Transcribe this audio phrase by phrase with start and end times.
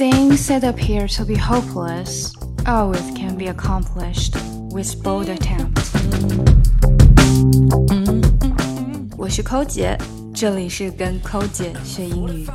[0.00, 2.32] Things that appear to be hopeless
[2.64, 4.34] always can be accomplished
[4.72, 5.90] with bold attempts
[9.18, 9.98] 我是扣姐，
[10.34, 12.46] 这里是跟扣姐学英语。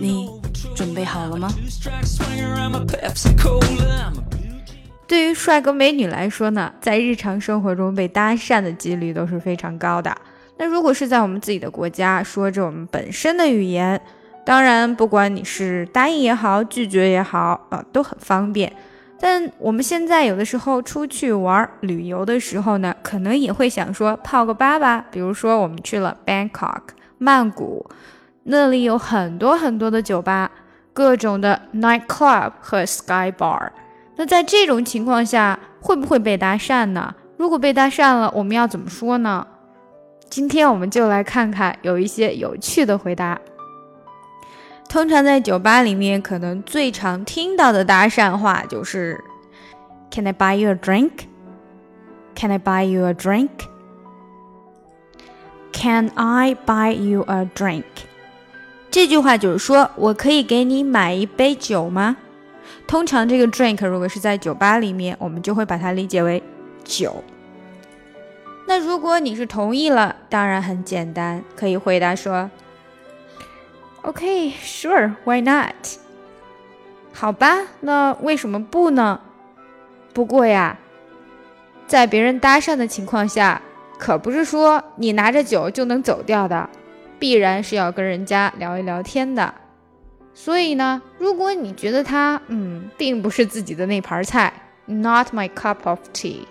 [0.00, 0.30] 你
[0.74, 1.50] 准备好了吗？
[5.06, 10.16] 对于帅哥美女来说呢，在日常生活中被搭讪的几率都是非常高的。
[10.56, 14.00] 那如果是在我们自己的国家，说着我们本身的语言。
[14.46, 18.72] 当然，不管你是答应也好，拒绝也好，啊，都很方便。
[19.18, 25.04] 但我们现在有的时候出去玩旅游的时候呢，可能也会想说泡个吧吧。
[25.10, 26.82] 比如说，我们去了 Bangkok
[27.18, 27.84] 曼谷，
[28.44, 30.48] 那里有很多很多的酒吧，
[30.92, 33.70] 各种的 night club 和 sky bar。
[34.14, 37.12] 那在这种情况下，会不会被搭讪呢？
[37.36, 39.44] 如果被搭讪了，我们要怎么说呢？
[40.30, 43.36] 今天我们就来看看有一些有趣的回答。
[44.96, 49.22] 通常在酒吧里面，可能最常听到的搭讪话就是
[50.10, 51.10] "Can I buy you a drink?
[52.34, 53.50] Can I buy you a drink?
[55.70, 57.84] Can I buy you a drink?"
[58.90, 62.16] 这句话就是说我可以给你买一杯酒吗？
[62.86, 66.42] 通常这个 drink 如果是在酒吧里面，我们就会把它理解为
[66.84, 67.22] 酒。
[68.66, 72.50] 那如果你是同意了，当然很简单，可以回答说。
[74.06, 75.74] Okay, sure, why not?
[77.12, 79.20] 好吧，那为什么不呢？
[80.14, 80.78] 不过呀，
[81.88, 83.60] 在别人搭讪的情况下，
[83.98, 86.70] 可不是说你拿着酒就能走掉的，
[87.18, 89.52] 必然是要跟人家聊一聊天的。
[90.32, 94.52] 所以呢，如果你觉得他嗯，并不是自己的那盘菜
[94.84, 96.44] ，not my cup of tea，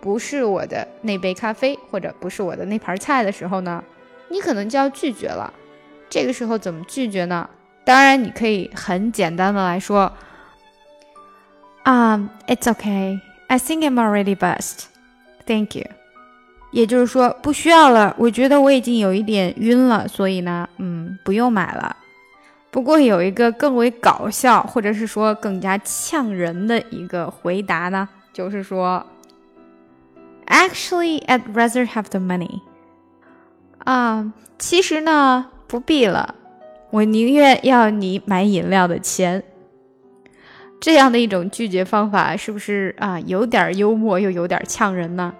[0.00, 3.82] 不是我的那杯咖啡，或者不是我的那盘菜的时候呢，
[4.28, 5.52] 你可能就要拒绝了。
[6.14, 7.50] 这个时候怎么拒绝呢？
[7.84, 10.12] 当然，你可以很简单的来说，
[11.82, 13.18] 啊，It's okay.
[13.48, 14.84] I think I'm already buzzed.
[15.44, 15.86] Thank you.
[16.70, 18.14] 也就是说，不需要了。
[18.16, 21.96] 我觉得我已经有一点晕了，所以呢，嗯，不用买了。
[22.70, 29.04] 不过有一个更为搞笑，或者是说更加呛人的一个回答呢，就是说
[30.46, 32.60] ，Actually, I'd rather have the money.
[33.78, 35.46] 啊，其实呢。
[35.74, 36.36] 不必了，
[36.90, 39.42] 我宁愿要你买饮料的钱。
[40.80, 43.18] 这样的一种拒绝方法，是不是啊？
[43.26, 45.34] 有点幽默，又有点呛人呢？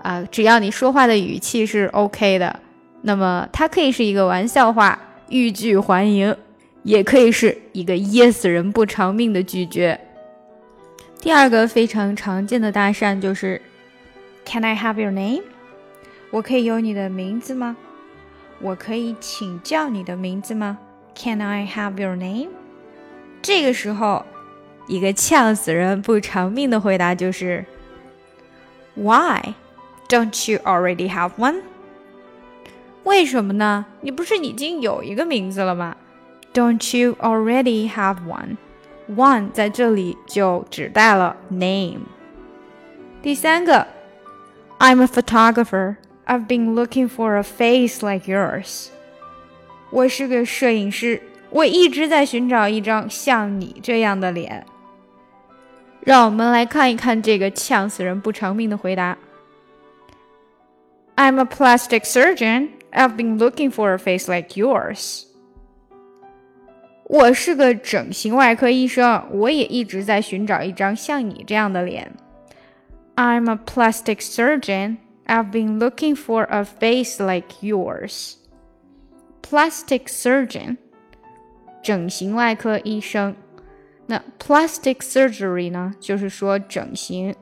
[0.00, 2.58] 啊，只要你说话的语气是 OK 的，
[3.02, 6.34] 那么它可以是一个玩笑话，欲拒还迎，
[6.82, 10.00] 也可以是一个噎死人不偿命的拒绝。
[11.20, 13.60] 第二个非常常见的搭讪就是
[14.46, 15.42] “Can I have your name？”
[16.30, 17.76] 我可以有你的名字吗？
[18.61, 20.77] 我可以请教你的名字吗？
[21.15, 22.49] Can I have your name？
[23.41, 24.25] 这个时候，
[24.87, 27.65] 一个呛死人不偿命的回答就是：
[28.95, 29.53] Why
[30.07, 31.61] don't you already have one？
[33.03, 33.85] 为什么呢？
[34.01, 35.95] 你不是已经有一个名字了吗？
[36.53, 42.01] Don't you already have one？One 在这里就指代了 name。
[43.21, 43.87] 第三个，
[44.79, 45.95] I'm a photographer。
[46.25, 48.87] I've been looking for a face like yours。
[49.91, 54.65] 我是个摄影师，我一直在寻找一张像你这样的脸。
[56.01, 59.17] 让我们来看一看这个呛死人不偿命的回答。
[61.15, 62.69] I'm a plastic surgeon.
[62.91, 65.25] I've been looking for a face like yours.
[67.05, 72.11] 我是个整形外科医生，我也一直在寻找一张像你这样的脸。
[73.15, 74.97] I'm a plastic surgeon.
[75.25, 78.35] I've been looking for a face like yours.
[79.41, 80.77] Plastic surgeon，
[81.83, 83.35] 整形外科医生。
[84.07, 87.35] 那 plastic surgery 呢，就是说整形。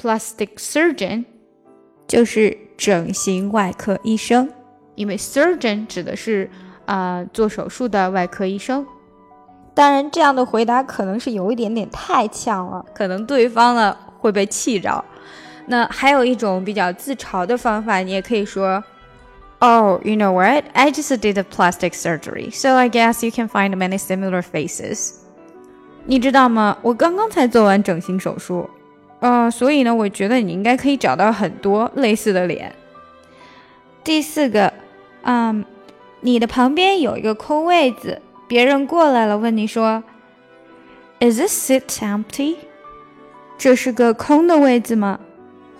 [0.00, 1.24] Plastic surgeon
[2.06, 4.48] 就是整形外科医生，
[4.94, 6.48] 因为 surgeon 指的是
[6.86, 8.86] 啊、呃、做手术的外科医生。
[9.74, 15.04] 当然，这样的回答可能是有一点点太呛了，可能对方呢会被气着。
[15.66, 18.82] 那还有一种比较自嘲的方法，你也可以说，
[19.60, 20.64] Oh, you know what?
[20.72, 25.14] I just did a plastic surgery, so I guess you can find many similar faces.
[26.04, 26.78] 你知道吗？
[26.80, 28.70] 我刚刚才做完整形手术，
[29.20, 32.72] 呃，所以呢，我觉得你应该可以找到很多类似的脸。
[34.04, 34.72] 第四个，
[35.22, 35.64] 嗯，
[36.20, 40.02] 你的旁边有一个空位子，别人过来了，问你说，
[41.20, 42.56] Is this seat empty？
[43.58, 45.18] 这是个空的位子吗？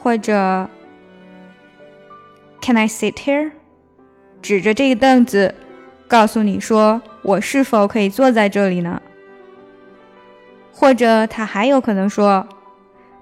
[0.03, 0.69] 或者
[2.61, 3.51] ，Can I sit here？
[4.41, 5.55] 指着这个凳子，
[6.09, 9.01] 告诉你说我是否可以坐在这里呢？
[10.73, 12.45] 或者他还有可能说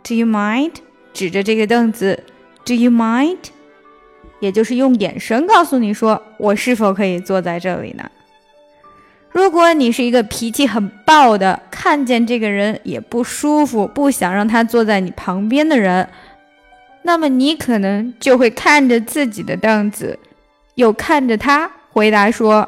[0.04, 0.72] ，Do you mind？
[1.14, 2.24] 指着这个凳子
[2.66, 3.38] ，Do you mind？
[4.40, 8.10] 也就是用眼神告诉你说，我是否可以坐在这里呢？
[9.30, 16.10] 如果你是一个脾气很暴的，看见这个人也不舒服，不想让他坐在你旁边的人，
[17.04, 20.18] 那么你可能就会看着自己的凳子，
[20.76, 22.68] 又看着他，回答说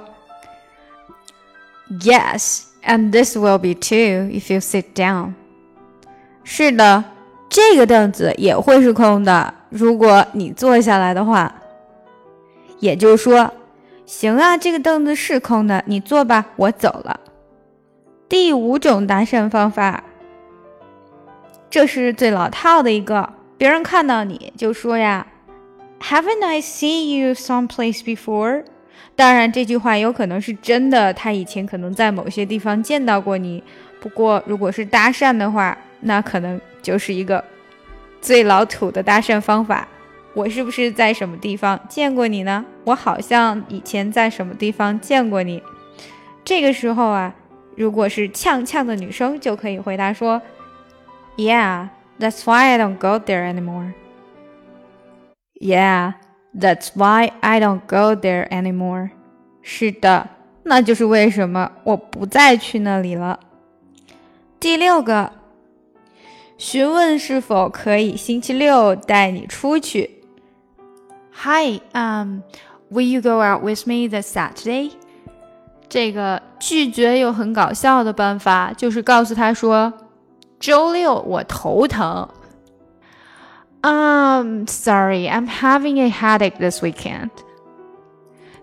[2.02, 5.34] ：“Yes, and this will be too if you sit down。”
[6.44, 7.04] 是的，
[7.50, 11.56] 这个凳子也会是空的，如果你坐下来的话。
[12.80, 13.54] 也就是说。
[14.06, 17.22] 行啊，这个凳子是空的，你坐吧，我走了。
[18.28, 20.04] 第五种搭讪方法，
[21.70, 25.26] 这是最老套的一个，别人看到你就说呀
[26.02, 28.66] ，Haven't I seen you someplace before？
[29.16, 33.64] 当然，这句话有可能是真的，他以前可能在某些地方见到过你。
[34.00, 37.44] 不过，如果是搭讪的话，那可能就是一个
[38.20, 39.88] 最老土的搭讪方法。
[40.34, 42.66] 我是不是在什么地方见过你呢？
[42.86, 45.62] 我好像以前在什么地方见过你。
[46.44, 47.34] 这个时候啊，
[47.76, 50.42] 如果是呛呛的女生，就可以回答说
[51.38, 51.88] ：“Yeah,
[52.20, 53.94] that's why I don't go there anymore.”
[55.60, 56.14] Yeah,
[56.54, 59.12] that's why I don't go there anymore.
[59.62, 60.30] 是的，
[60.64, 63.40] 那就是为什么我不再去那里了。
[64.60, 65.32] 第六个，
[66.58, 70.22] 询问是否可以星期六带你出去。
[71.34, 72.42] Hi, um,
[72.92, 74.92] will you go out with me this Saturday?
[75.90, 79.94] 这个拒绝又很搞笑的办法就是告诉他说
[80.64, 82.26] ：“周六我头疼。”
[83.84, 87.32] Um, sorry, I'm having a headache this weekend.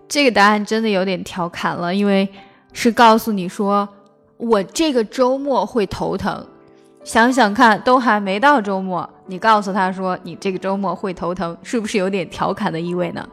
[0.09, 2.27] 这个答案真的有点调侃了，因为
[2.73, 3.87] 是告诉你说
[4.39, 6.47] 我这个周末会头疼。
[7.05, 13.29] 想想看，都还没到周末，你告诉他说你这个周末会头疼，是不是有点调侃的意味呢？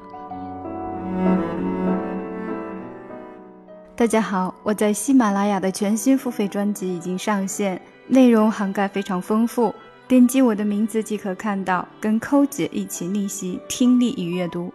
[3.95, 9.75] 大家好，我在喜马拉雅的全新付费专辑已经上线，内容涵盖非常丰富，
[10.07, 14.73] 点击我的名字即可看到，跟抠姐一起逆袭听力与阅读，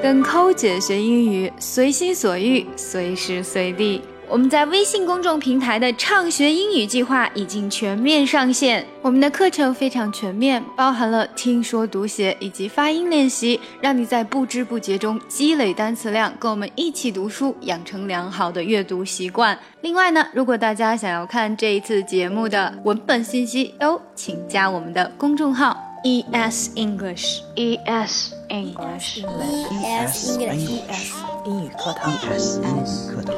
[0.00, 4.00] 跟抠姐学英语，随心所欲，随时随地。
[4.32, 8.82] 我们在微信公众平台的畅学英语计划已经全面上线。
[9.02, 19.58] 我们的课程非常全面，包含了听说读写以及发音练习，让你在不知不觉中积累单词量，跟我们一起读书，养成良好的阅读习惯。
[19.82, 31.12] 另外呢，如果大家想要看这一次节目的文本信息，哦，请加我们的公众号 E S English E S English E S English
[31.44, 33.34] 英语课堂 E S 英语课堂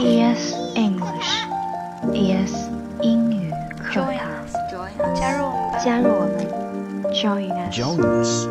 [0.00, 1.48] ES English
[2.14, 2.54] ES
[3.02, 3.52] 英语
[3.82, 5.50] 课堂，加入
[5.84, 6.46] 加入我们
[7.12, 8.46] ，Join us，Join us，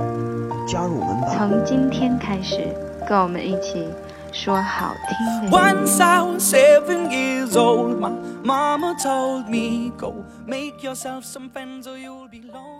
[0.69, 1.29] 加入我们吧。
[1.38, 2.67] 从今天开始，
[3.07, 3.88] 跟我们一起
[4.33, 5.57] 说好听的。
[5.57, 8.11] Once I was seven years old, my
[8.44, 12.76] mama told me, Go make yourself some friends or you'll be lonely.